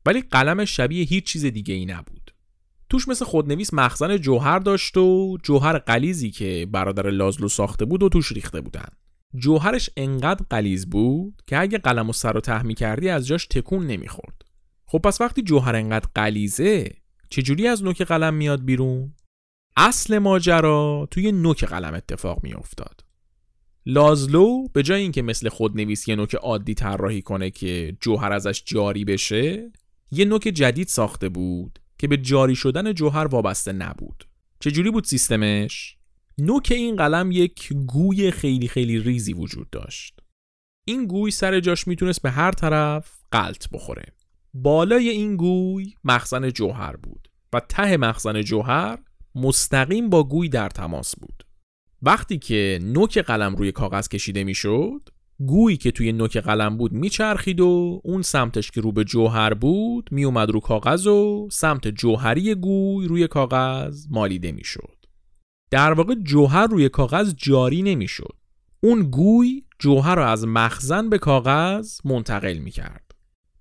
[0.08, 2.34] ولی قلم شبیه هیچ چیز دیگه ای نبود.
[2.90, 8.10] توش مثل خودنویس مخزن جوهر داشت و جوهر قلیزی که برادر لازلو ساخته بود و
[8.10, 8.90] توش ریخته بودن.
[9.36, 13.88] جوهرش انقدر قلیز بود که اگه قلم و سر و ته کردی از جاش تکون
[13.88, 14.42] نمی‌خورد.
[14.86, 16.92] خب پس وقتی جوهر انقدر قلیزه
[17.30, 19.14] چجوری از نوک قلم میاد بیرون؟
[19.78, 23.04] اصل ماجرا توی نوک قلم اتفاق می افتاد.
[23.86, 29.06] لازلو به جای اینکه مثل خودنویس یه نوک عادی طراحی کنه که جوهر ازش جاری
[29.06, 29.72] بشه
[30.12, 34.24] یه نوک جدید ساخته بود که به جاری شدن جوهر وابسته نبود.
[34.60, 35.98] چجوری بود سیستمش؟
[36.38, 40.20] نوک این قلم یک گوی خیلی خیلی ریزی وجود داشت.
[40.86, 44.06] این گوی سر جاش می‌تونست به هر طرف قلط بخوره.
[44.54, 49.00] بالای این گوی مخزن جوهر بود و ته مخزن جوهر
[49.36, 51.44] مستقیم با گوی در تماس بود.
[52.02, 55.10] وقتی که نوک قلم روی کاغذ کشیده می‌شد
[55.40, 60.10] گویی که توی نوک قلم بود میچرخید و اون سمتش که رو به جوهر بود
[60.12, 64.98] میومد رو کاغذ و سمت جوهری گوی روی کاغذ مالیده می‌شد.
[65.72, 68.36] در واقع جوهر روی کاغذ جاری نمی‌شد.
[68.84, 73.04] اون گوی جوهر رو از مخزن به کاغذ منتقل می‌کرد.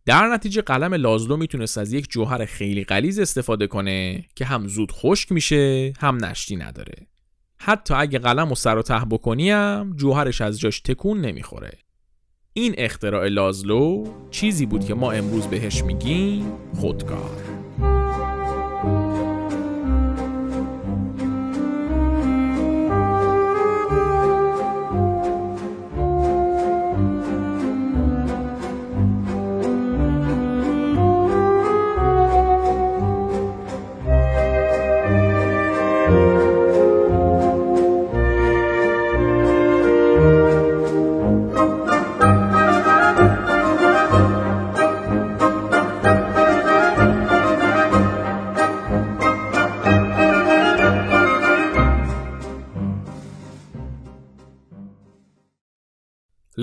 [0.05, 4.93] در نتیجه قلم لازلو می‌تونست از یک جوهر خیلی غلیظ استفاده کنه که هم زود
[4.93, 7.07] خشک میشه هم نشتی نداره.
[7.68, 11.79] حتی اگه قلم و سر و ته بکنیم جوهرش از جاش تکون نمی‌خوره.
[12.52, 17.56] این اختراع لازلو چیزی بود که ما امروز بهش میگیم خودکار.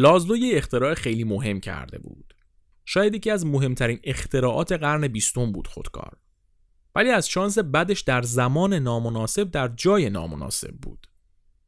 [0.03, 2.33] لازلو یه اختراع خیلی مهم کرده بود.
[2.85, 6.17] شاید یکی از مهمترین اختراعات قرن بیستم بود خودکار.
[6.95, 11.07] ولی از شانس بدش در زمان نامناسب در جای نامناسب بود.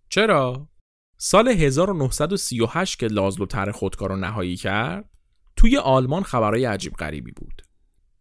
[0.10, 0.70] چرا؟
[1.18, 5.10] سال 1938 که لازلو طرح خودکار رو نهایی کرد،
[5.56, 7.62] توی آلمان خبرهای عجیب غریبی بود.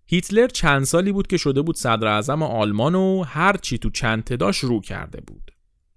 [0.07, 4.37] هیتلر چند سالی بود که شده بود صدر اعظم آلمان و هر چی تو چند
[4.37, 5.54] داشت رو کرده بود.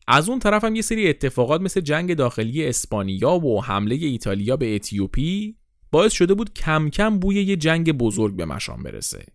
[0.07, 4.75] از اون طرف هم یه سری اتفاقات مثل جنگ داخلی اسپانیا و حمله ایتالیا به
[4.75, 5.55] اتیوپی
[5.91, 9.25] باعث شده بود کم کم بوی یه جنگ بزرگ به مشام برسه.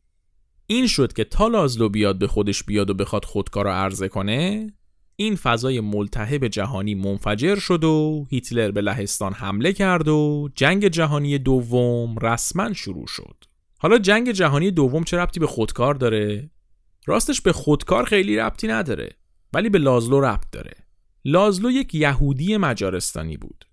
[0.66, 4.72] این شد که تا لازلو بیاد به خودش بیاد و بخواد خودکار رو عرضه کنه
[5.16, 11.38] این فضای ملتهب جهانی منفجر شد و هیتلر به لهستان حمله کرد و جنگ جهانی
[11.38, 13.44] دوم رسما شروع شد.
[13.78, 16.50] حالا جنگ جهانی دوم چه ربطی به خودکار داره؟
[17.06, 19.21] راستش به خودکار خیلی ربطی نداره.
[19.54, 20.74] ولی به لازلو ربط داره
[21.24, 23.64] لازلو یک یهودی مجارستانی بود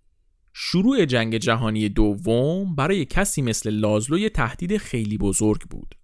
[0.54, 5.96] شروع جنگ جهانی دوم برای کسی مثل لازلو یه تهدید خیلی بزرگ بود.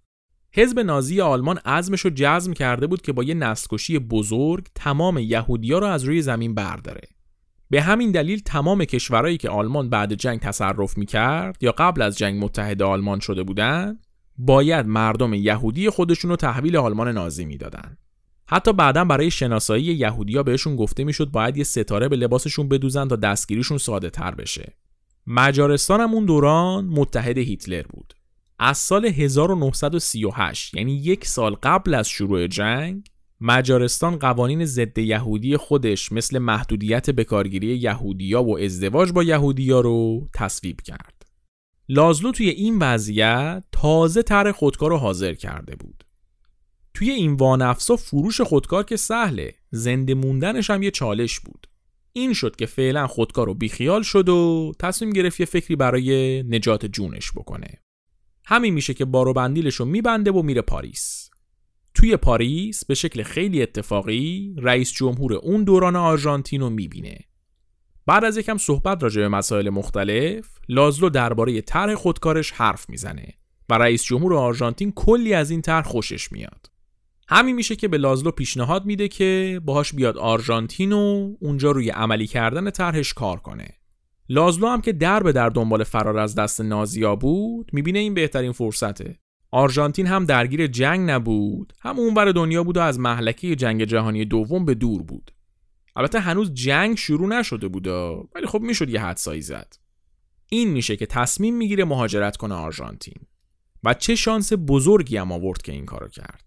[0.52, 5.78] حزب نازی آلمان عزمش رو جزم کرده بود که با یه نسلکشی بزرگ تمام یهودیا
[5.78, 7.08] رو از روی زمین برداره.
[7.70, 12.44] به همین دلیل تمام کشورهایی که آلمان بعد جنگ تصرف می‌کرد یا قبل از جنگ
[12.44, 14.06] متحد آلمان شده بودند
[14.38, 17.96] باید مردم یهودی خودشون رو تحویل آلمان نازی می‌دادن.
[18.48, 23.16] حتی بعدا برای شناسایی یهودیا بهشون گفته می‌شد باید یه ستاره به لباسشون بدوزن تا
[23.16, 24.76] دستگیریشون ساده تر بشه.
[25.26, 28.14] مجارستان هم اون دوران متحد هیتلر بود.
[28.58, 36.12] از سال 1938 یعنی یک سال قبل از شروع جنگ مجارستان قوانین ضد یهودی خودش
[36.12, 41.26] مثل محدودیت بکارگیری یهودیا و ازدواج با یهودیا رو تصویب کرد.
[41.88, 46.05] لازلو توی این وضعیت تازه طرح خودکار رو حاضر کرده بود.
[46.96, 49.54] توی این وانفسا فروش خودکار که سهله.
[49.70, 51.66] زنده موندنش هم یه چالش بود.
[52.12, 56.86] این شد که فعلا خودکار رو بیخیال شد و تصمیم گرفت یه فکری برای نجات
[56.86, 57.82] جونش بکنه.
[58.44, 61.30] همین میشه که بارو بندیلش رو میبنده و میره پاریس.
[61.94, 67.18] توی پاریس به شکل خیلی اتفاقی رئیس جمهور اون دوران آرژانتین رو می‌بینه.
[68.06, 73.34] بعد از یکم صحبت راجع به مسائل مختلف لازلو درباره طرح خودکارش حرف می‌زنه
[73.68, 76.75] و رئیس جمهور آرژانتین کلی از این طرح خوشش میاد.
[77.28, 82.26] همین میشه که به لازلو پیشنهاد میده که باهاش بیاد آرژانتین و اونجا روی عملی
[82.26, 83.68] کردن طرحش کار کنه.
[84.28, 88.52] لازلو هم که در به در دنبال فرار از دست نازیا بود می‌بینه این بهترین
[88.52, 89.18] فرصته.
[89.50, 94.64] آرژانتین هم درگیر جنگ نبود هم اونور دنیا بود و از محلکه جنگ جهانی دوم
[94.64, 95.30] به دور بود.
[95.96, 97.86] البته هنوز جنگ شروع نشده بود
[98.34, 99.76] ولی خب می‌شد یه حدسایی زد.
[100.48, 103.22] این میشه که تصمیم می‌گیره مهاجرت کنه آرژانتین.
[103.84, 106.45] و چه شانس بزرگی هم آورد که این کارو کرد.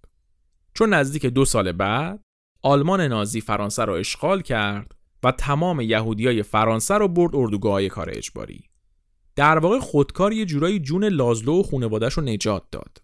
[0.73, 2.19] چون نزدیک دو سال بعد
[2.61, 8.63] آلمان نازی فرانسه را اشغال کرد و تمام یهودیای فرانسه رو برد اردوگاه کار اجباری.
[9.35, 12.97] در واقع خودکار یه جورایی جون لازلو و خانواده‌اش رو نجات داد.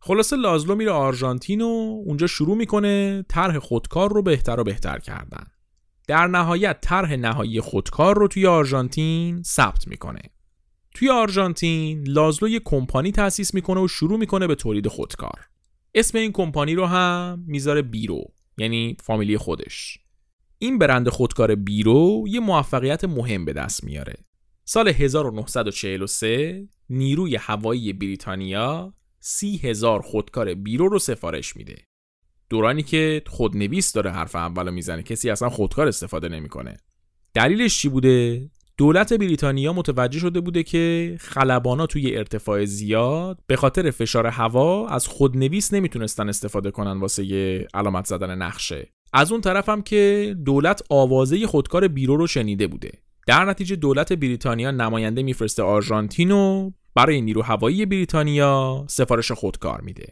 [0.00, 5.46] خلاصه لازلو میره آرژانتین و اونجا شروع می‌کنه طرح خودکار رو بهتر و بهتر کردن.
[6.08, 10.22] در نهایت طرح نهایی خودکار رو توی آرژانتین ثبت می‌کنه.
[10.94, 15.40] توی آرژانتین لازلو یه کمپانی تأسیس می‌کنه و شروع می‌کنه به تولید خودکار.
[15.96, 18.24] اسم این کمپانی رو هم می‌ذاره بیرو
[18.58, 19.98] یعنی فامیلی خودش.
[20.58, 24.14] این برند خودکار بیرو یه موفقیت مهم به دست میاره.
[24.64, 31.76] سال 1943 نیروی هوایی بریتانیا سی هزار خودکار بیرو رو سفارش میده.
[32.48, 36.76] دورانی که خودنویس داره حرف اولو می‌زنه کسی اصلا خودکار استفاده نمی‌کنه.
[37.34, 43.90] دلیلش چی بوده؟ دولت بریتانیا متوجه شده بوده که خلبانا توی ارتفاع زیاد به خاطر
[43.90, 48.92] فشار هوا از خودنویس نمی‌تونستن استفاده کنن واسه علامت زدن نقشه.
[49.12, 52.92] از اون طرف هم که دولت آوازه خودکار بیرو رو شنیده بوده.
[53.26, 60.06] در نتیجه دولت بریتانیا نماینده میفرسته آرژانتین و برای نیرو هوایی بریتانیا سفارش خودکار میده.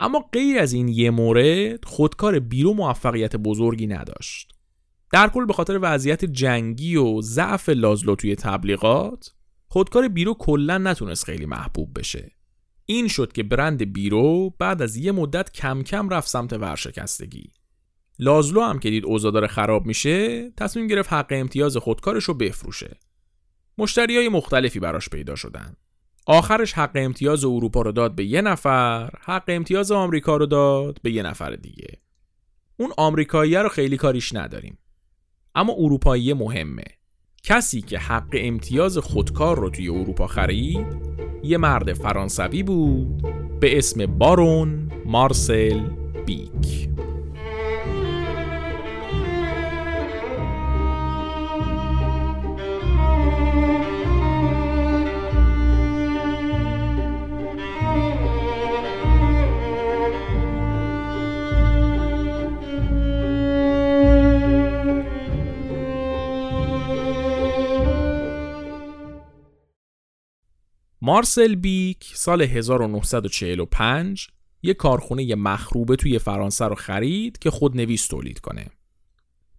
[0.00, 4.55] اما غیر از این یه مورد خودکار بیرو موفقیت بزرگی نداشت.
[5.12, 9.32] در کل به خاطر وضعیت جنگی و ضعف لازلو توی تبلیغات
[9.68, 12.32] خودکار بیرو کلا نتونست خیلی محبوب بشه.
[12.86, 17.50] این شد که برند بیرو بعد از یه مدت کم کم رفت سمت ورشکستگی.
[18.18, 22.96] لازلو هم که دید اوضاع داره خراب میشه تصمیم گرفت حق امتیاز خودکارش رو بفروشه.
[23.78, 25.76] مشتری های مختلفی براش پیدا شدن.
[26.26, 31.12] آخرش حق امتیاز اروپا رو داد به یه نفر حق امتیاز آمریکا رو داد به
[31.12, 32.00] یه نفر دیگه.
[32.76, 34.78] اون آمریکایی رو خیلی کاریش نداریم.
[35.56, 36.84] اما اروپایی مهمه.
[37.42, 40.86] کسی که حق امتیاز خودکار رو توی اروپا خرید
[41.42, 43.22] یه مرد فرانسوی بود
[43.60, 45.80] به اسم بارون مارسل
[46.26, 46.95] بیک.
[71.06, 74.28] مارسل بیک سال 1945
[74.62, 78.66] یه کارخونه مخروبه توی فرانسه رو خرید که خودنویس تولید کنه.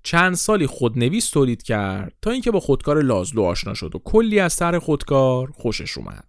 [0.03, 4.53] چند سالی خودنویس تولید کرد تا اینکه با خودکار لازلو آشنا شد و کلی از
[4.53, 6.27] سر خودکار خوشش اومد.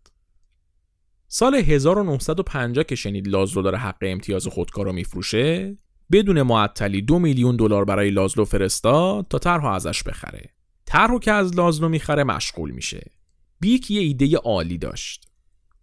[1.29, 5.77] سال 1950 که شنید لازلو داره حق امتیاز خودکار رو میفروشه
[6.13, 10.51] بدون معطلی دو میلیون دلار برای لازلو فرستاد تا طرح ازش بخره.
[10.85, 13.18] طرحو که از لازلو می‌خره مشغول میشه.
[13.61, 15.29] بیک یه ایده عالی داشت.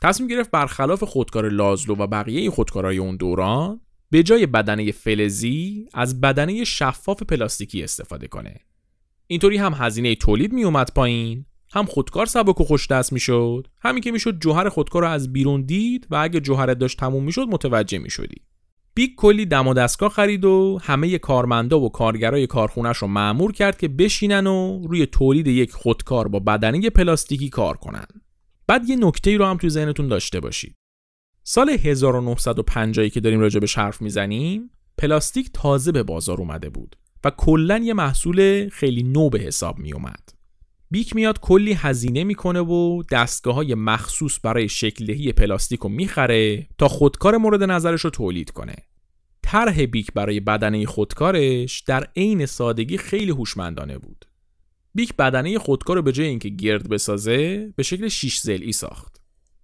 [0.02, 6.22] تصمیم گرفت برخلاف خودکار لازلو و بقیه خودکارهای اون دوران به جای بدنه فلزی از
[6.22, 8.60] بدنه شفاف پلاستیکی استفاده کنه.
[9.28, 14.02] اینطوری هم هزینه تولید می اومد پایین هم خودکار سبک و خوش دست می‌شد همین
[14.04, 17.98] که می‌شد جوهر خودکار رو از بیرون دید و اگه جوهرت داشت تموم می‌شد متوجه
[17.98, 18.42] می‌شدی
[18.96, 23.78] بیگ کلی دم و دستگاه خرید و همه کارمندا و کارگرای کارخونش رو مأمور کرد
[23.78, 28.06] که بشینن و روی تولید یک خودکار با بدنه پلاستیکی کار کنن.
[28.68, 30.76] بعد یه نکته رو هم توی ذهنتون داشته باشید.
[31.44, 37.30] سال 1950 که داریم راجع به حرف می‌زنیم، پلاستیک تازه به بازار اومده بود و
[37.30, 40.35] کلا یه محصول خیلی نو به حساب می اومد.
[40.92, 46.88] بیک میاد کلی هزینه می‌کنه و دستگاه های مخصوص برای شکلدهی پلاستیک رو می‌خره تا
[46.88, 48.76] خودکار مورد نظرش رو تولید کنه.
[49.44, 54.26] طرح بیک برای بدنه خودکارش در عین سادگی خیلی هوشمندانه بود.
[54.94, 59.22] بیک بدنه خودکار رو به جای اینکه گرد بسازه به شکل شیش زلی ساخت.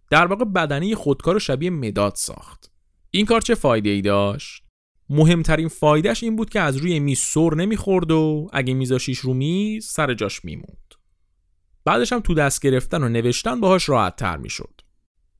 [0.09, 2.71] در واقع بدنه خودکار رو شبیه مداد ساخت.
[3.11, 4.63] این کار چه فایده ای داشت؟
[5.09, 9.85] مهمترین فایدهش این بود که از روی میز سر نمی‌خورد و اگه میذاشیش رو میز
[9.85, 10.80] سر جاش میموند.
[11.85, 14.81] بعدش هم تو دست گرفتن و نوشتن باهاش راحت تر می‌شد.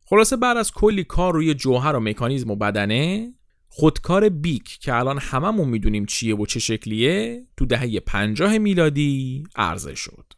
[0.06, 3.34] خلاصه بعد از کلی کار روی جوهر و مکانیزم و بدنه
[3.68, 9.96] خودکار بیک که الان هممون می‌دونیم چیه و چه شکلیه تو دهه 50 میلادی عرضه
[9.96, 10.34] شد.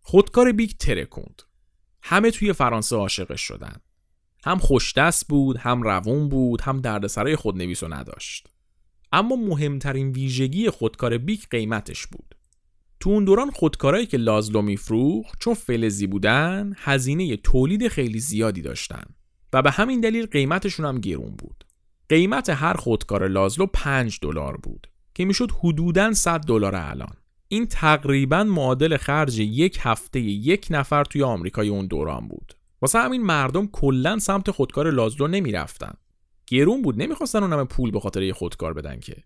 [0.00, 1.42] خودکار بیک ترکوند.
[2.02, 3.76] همه توی فرانسه عاشقش شدن.
[4.44, 8.48] هم خوشدست بود، هم روون بود، هم دردسرای خودنویس نداشت.
[9.12, 12.34] اما مهمترین ویژگی خودکار بیک قیمتش بود.
[13.00, 19.04] تو اون دوران خودکارایی که لازلو میفروخت چون فلزی بودن هزینه تولید خیلی زیادی داشتن
[19.52, 21.64] و به همین دلیل قیمتشون هم گرون بود.
[22.08, 27.14] قیمت هر خودکار لازلو 5 دلار بود که می‌شد حدوداً 100 دلار الان.
[27.48, 32.54] این تقریبا معادل خرج یک هفته یک نفر توی آمریکای اون دوران بود.
[32.82, 35.94] واسه همین مردم کلا سمت خودکار لازلو نمی‌رفتن.
[36.46, 39.16] گرون بود نمی‌خواستن اونم پول به خاطر یه خودکار بدن که.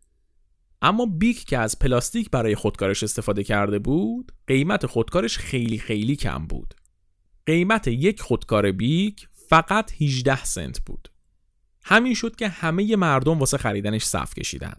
[0.83, 6.47] اما بیک که از پلاستیک برای خودکارش استفاده کرده بود قیمت خودکارش خیلی خیلی کم
[6.47, 6.75] بود.
[7.47, 11.09] قیمت یک خودکار بیک فقط 18 سنت بود.
[11.85, 14.75] همین شد که همه مردم واسه خریدنش صف کشیدن.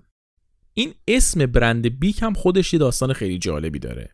[0.74, 4.14] این اسم برند بیک هم خودش یه داستان خیلی جالبی داره.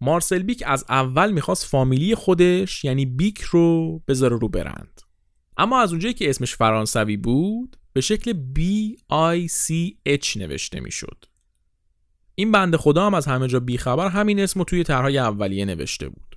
[0.00, 5.00] مارسل بیک از اول می‌خواست فامیلی خودش یعنی بیک رو بذاره رو برند.
[5.56, 8.60] اما از اونجایی که اسمش فرانسوی بود به شکل B
[9.12, 11.24] I C H نوشته می‌شد.
[12.34, 16.08] این بند خدا هم از همه جا بیخبر همین اسم رو توی طرحهای اولیه نوشته
[16.08, 16.36] بود.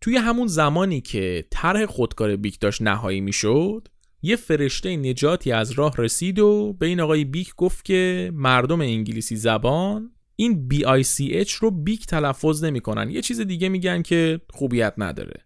[0.00, 3.88] توی همون زمانی که طرح خودکار بیک داشت نهایی می‌شد،
[4.22, 9.36] یه فرشته نجاتی از راه رسید و به این آقای بیک گفت که مردم انگلیسی
[9.36, 15.45] زبان این B-I-C-H رو بیک تلفظ نمی‌کنن یه چیز دیگه میگن که خوبیت نداره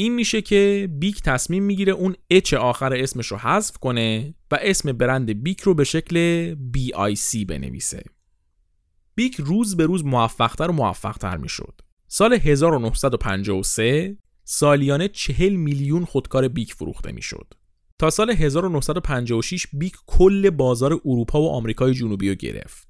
[0.00, 4.92] این میشه که بیک تصمیم می‌گیره اون اچ آخر اسمش رو حذف کنه و اسم
[4.92, 8.02] برند بیک رو به شکل BIC بنویسه.
[9.14, 11.80] بیک روز به روز موفقتر و موفقتر می‌شد.
[12.08, 17.54] سال 1953 سالیانه 40 میلیون خودکار بیک فروخته می‌شد.
[17.98, 22.89] تا سال 1956 بیک کل بازار اروپا و آمریکای جنوبی رو گرفت.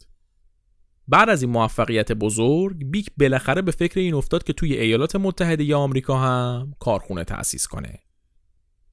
[1.11, 5.65] بعد از این موفقیت بزرگ بیک بالاخره به فکر این افتاد که توی ایالات متحده
[5.65, 7.99] ی آمریکا هم کارخونه تأسیس کنه.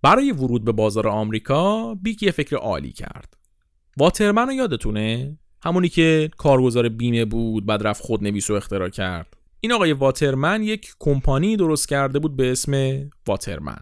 [0.01, 3.33] برای ورود به بازار آمریکا بیک یه فکر عالی کرد.
[3.97, 9.37] واترمن رو یادتونه؟ همونی که کارگزار بیمه بود بعد رفت خودنویس و اختراع کرد.
[9.61, 13.79] این آقای واترمن یک کمپانی درست کرده بود به اسم واترمن.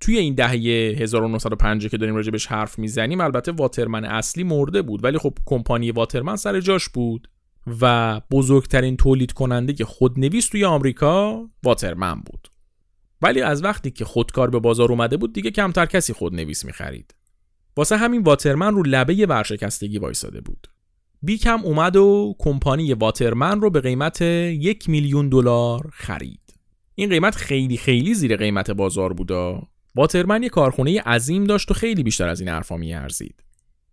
[0.00, 0.52] توی این دهه
[0.98, 6.36] 1950 که داریم راجبش حرف می‌زنیم البته واترمن اصلی مرده بود ولی خب کمپانی واترمن
[6.36, 7.28] سر جاش بود
[7.80, 12.48] و بزرگترین تولید کننده خودنویس توی آمریکا واترمن بود.
[13.22, 17.14] ولی از وقتی که خودکار به بازار اومده بود دیگه کمتر کسی خودنویس می‌خرید.
[17.76, 20.66] واسه همین واترمن رو لبه ورشکستگی وایساده بود.
[21.22, 26.54] بیکم اومد و کمپانی واترمن رو به قیمت یک میلیون دلار خرید.
[26.94, 29.62] این قیمت خیلی خیلی زیر قیمت بازار بودا
[29.94, 33.42] واترمن یه کارخونه عظیم داشت و خیلی بیشتر از این حرفا میارزید.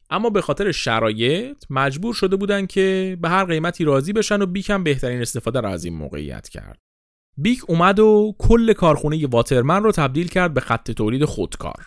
[0.09, 4.69] اما به خاطر شرایط مجبور شده بودن که به هر قیمتی راضی بشن و بیک
[4.69, 6.79] هم بهترین استفاده را از این موقعیت کرد.
[7.37, 11.85] بیک اومد و کل کارخونه واترمن رو تبدیل کرد به خط تولید خودکار.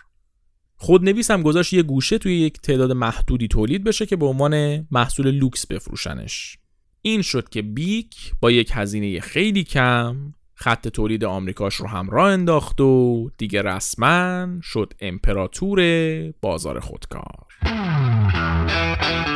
[0.76, 5.30] خودنویس هم گذاشت یه گوشه توی یک تعداد محدودی تولید بشه که به عنوان محصول
[5.30, 6.58] لوکس بفروشنش.
[7.02, 12.32] این شد که بیک با یک هزینه خیلی کم خط تولید آمریکاش رو هم راه
[12.32, 15.80] انداخت و دیگه رسما شد امپراتور
[16.40, 17.46] بازار خودکار.
[18.68, 19.27] Thank you.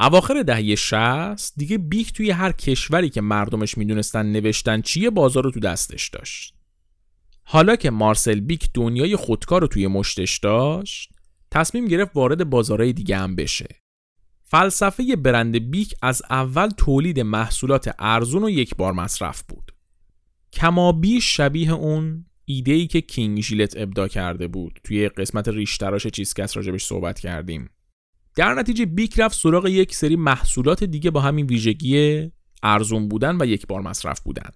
[0.00, 5.50] اواخر دهه 60 دیگه بیک توی هر کشوری که مردمش می‌دونستن نوشتن چیه بازار رو
[5.50, 6.54] تو دستش داشت.
[7.42, 11.10] حالا که مارسل بیک دنیای خودکار رو توی مشتش داشت،
[11.50, 13.68] تصمیم گرفت وارد بازارهای دیگه هم بشه.
[14.44, 19.72] فلسفه برند بیک از اول تولید محصولات ارزون و یک بار مصرف بود.
[20.52, 26.06] کما بیش شبیه اون ایده ای که کینگ ژیلت ابدا کرده بود توی قسمت ریشتراش
[26.06, 27.70] چیزکس راجبش صحبت کردیم
[28.38, 32.30] در نتیجه بیک رفت سراغ یک سری محصولات دیگه با همین ویژگی
[32.62, 34.50] ارزون بودن و یک بار مصرف بودن.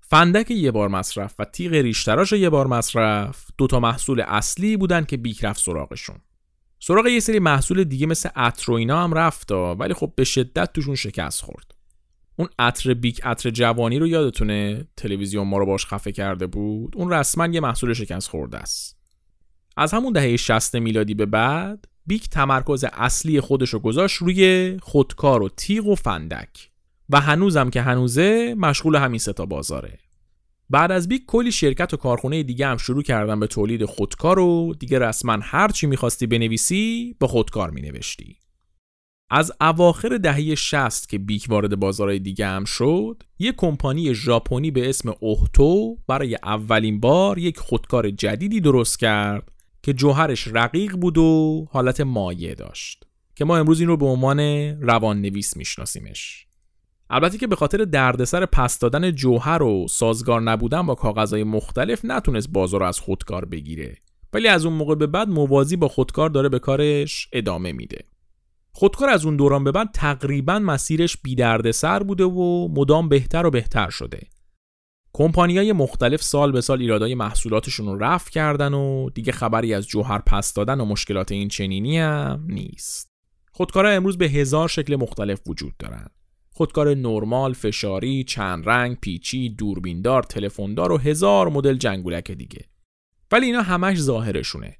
[0.00, 5.16] فندک یه بار مصرف و تیغ ریشتراش یه بار مصرف دوتا محصول اصلی بودن که
[5.16, 6.16] بیک رفت سراغشون.
[6.80, 10.72] سراغ یه سری محصول دیگه مثل عطر و اینا هم رفت ولی خب به شدت
[10.72, 11.74] توشون شکست خورد.
[12.36, 17.12] اون عطر بیک عطر جوانی رو یادتونه؟ تلویزیون ما رو باش خفه کرده بود؟ اون
[17.12, 18.96] رسما یه محصول شکست خورده است.
[19.76, 25.42] از همون دهه 60 میلادی به بعد بیک تمرکز اصلی خودش رو گذاشت روی خودکار
[25.42, 26.70] و تیغ و فندک.
[27.10, 29.98] و هنوزم که هنوزه مشغول همین ستا بازاره.
[30.70, 34.74] بعد از بیک کلی شرکت و کارخونه دیگه هم شروع کردن به تولید خودکار و
[34.78, 38.36] دیگه رسما هر چی می‌خواستی بنویسی با خودکار مینوشتی.
[39.30, 44.88] از اواخر دهه 60 که بیک وارد بازارهای دیگه هم شد یک کمپانی ژاپنی به
[44.88, 49.52] اسم اوهتو برای اولین بار یک خودکار جدیدی درست کرد
[49.86, 53.06] که جوهرش رقیق بود و حالت مایع داشت.
[53.34, 54.40] که ما امروز این رو به عنوان
[54.80, 56.46] روان نویس میشناسیمش.
[57.10, 62.50] البته که به خاطر دردسر پس دادن جوهر و سازگار نبودن با کاغذهای مختلف نتونست
[62.50, 63.96] بازار از خودکار بگیره.
[64.32, 68.04] ولی از اون موقع به بعد موازی با خودکار داره به کارش ادامه میده.
[68.72, 71.36] خودکار از اون دوران به بعد تقریبا مسیرش بی
[71.72, 74.20] سر بوده و مدام بهتر و بهتر شده.
[75.24, 80.18] های مختلف سال به سال ایرادای محصولاتشون رو رفع کردن و دیگه خبری از جوهر
[80.18, 83.08] پس دادن و مشکلات این چنینی هم نیست.
[83.52, 86.06] خودکارها امروز به هزار شکل مختلف وجود دارن.
[86.50, 92.64] خودکار نرمال، فشاری، چند رنگ، پیچی، دوربیندار، تلفندار و هزار مدل جنگولک دیگه.
[93.32, 94.76] ولی اینا همش ظاهرشونه.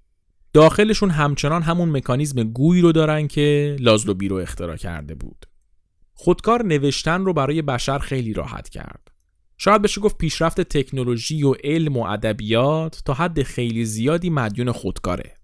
[0.53, 5.47] داخلشون همچنان همون مکانیزم گویی رو دارن که لازلو بیرو اختراع کرده بود.
[6.15, 9.16] خودکار نوشتن رو برای بشر خیلی راحت کرد.
[9.59, 15.35] شاید بشه گفت پیشرفت تکنولوژی و علم و ادبیات تا حد خیلی زیادی مدیون خودکاره.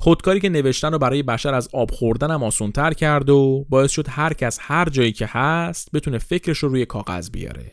[0.00, 4.06] خودکاری که نوشتن رو برای بشر از آب خوردن هم آسونتر کرد و باعث شد
[4.08, 7.72] هر کس هر جایی که هست بتونه فکرش رو روی کاغذ بیاره.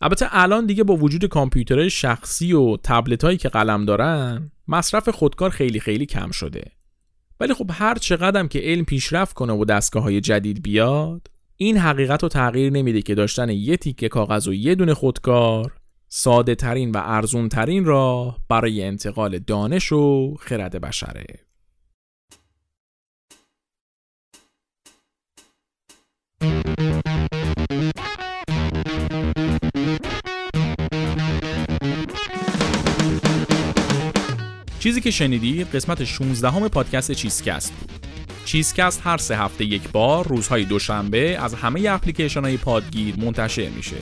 [0.00, 5.50] البته الان دیگه با وجود کامپیوترهای شخصی و تبلت هایی که قلم دارن مصرف خودکار
[5.50, 6.64] خیلی خیلی کم شده
[7.40, 11.28] ولی خب هر چقدرم که علم پیشرفت کنه و دستگاه های جدید بیاد
[11.62, 15.72] این حقیقت رو تغییر نمیده که داشتن یه تیکه کاغذ و یه دونه خودکار
[16.08, 21.24] ساده ترین و ارزون ترین راه برای انتقال دانش و خرد بشره
[34.78, 38.09] چیزی که شنیدید قسمت 16 هم پادکست چیزکست بود.
[38.50, 43.96] چیزکست هر سه هفته یک بار روزهای دوشنبه از همه اپلیکیشن های پادگیر منتشر میشه.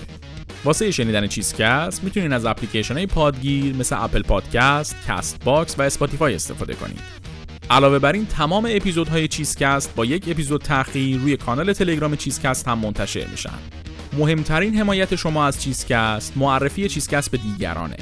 [0.64, 6.74] واسه شنیدن چیزکست می‌تونید از اپلیکیشن های پادگیر مثل Apple Podcasts، Castbox و Spotify استفاده
[6.74, 7.00] کنید.
[7.70, 12.78] علاوه بر این تمام اپیزودهای چیزکست با یک اپیزود تأخیر روی کانال تلگرام چیزکست هم
[12.78, 13.58] منتشر میشن.
[14.18, 17.96] مهمترین حمایت شما از چیزکست معرفی چیزکست به دیگرانه.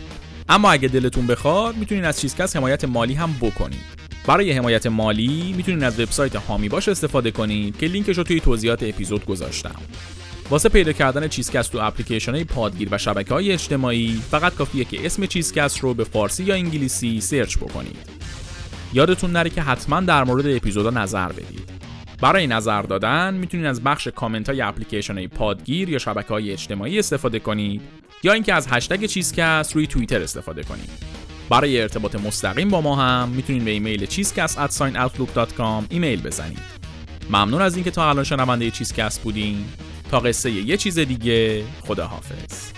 [0.49, 5.85] اما اگه دلتون بخواد می‌تونین از چیزکست حمایت مالی هم بکنید برای حمایت مالی می‌تونین
[5.85, 9.75] از وبسایت هامی باش استفاده کنید که لینکش رو توی توضیحات اپیزود گذاشتم.
[10.51, 15.07] واسه پیدا کردن چیزکست تو اپلیکیشن های پادگیر و شبکه های اجتماعی فقط کافیه که
[15.07, 17.97] اسم چیزکست رو به فارسی یا انگلیسی search بکنید.
[18.93, 21.71] یادتون نره که حتما در مورد اپیزودا نظر بدید.
[22.21, 26.99] برای نظر دادن می‌تونید از بخش کامنت های اپلیکیشن های پادگیر یا شبکه های اجتماعی
[26.99, 27.81] استفاده کنید
[28.23, 31.26] یا اینکه از هشتگ چیزکست روی توییتر استفاده کنید.
[31.51, 34.59] برای ارتباط مستقیم با ما هم می‌تونید به ایمیل چیزکست
[35.91, 36.59] ایمیل بزنید.
[37.31, 39.65] ممنون از اینکه تا الان شنونده چیزکست بودین.
[40.11, 42.76] تا قصه یه چیز دیگه خداحافظ.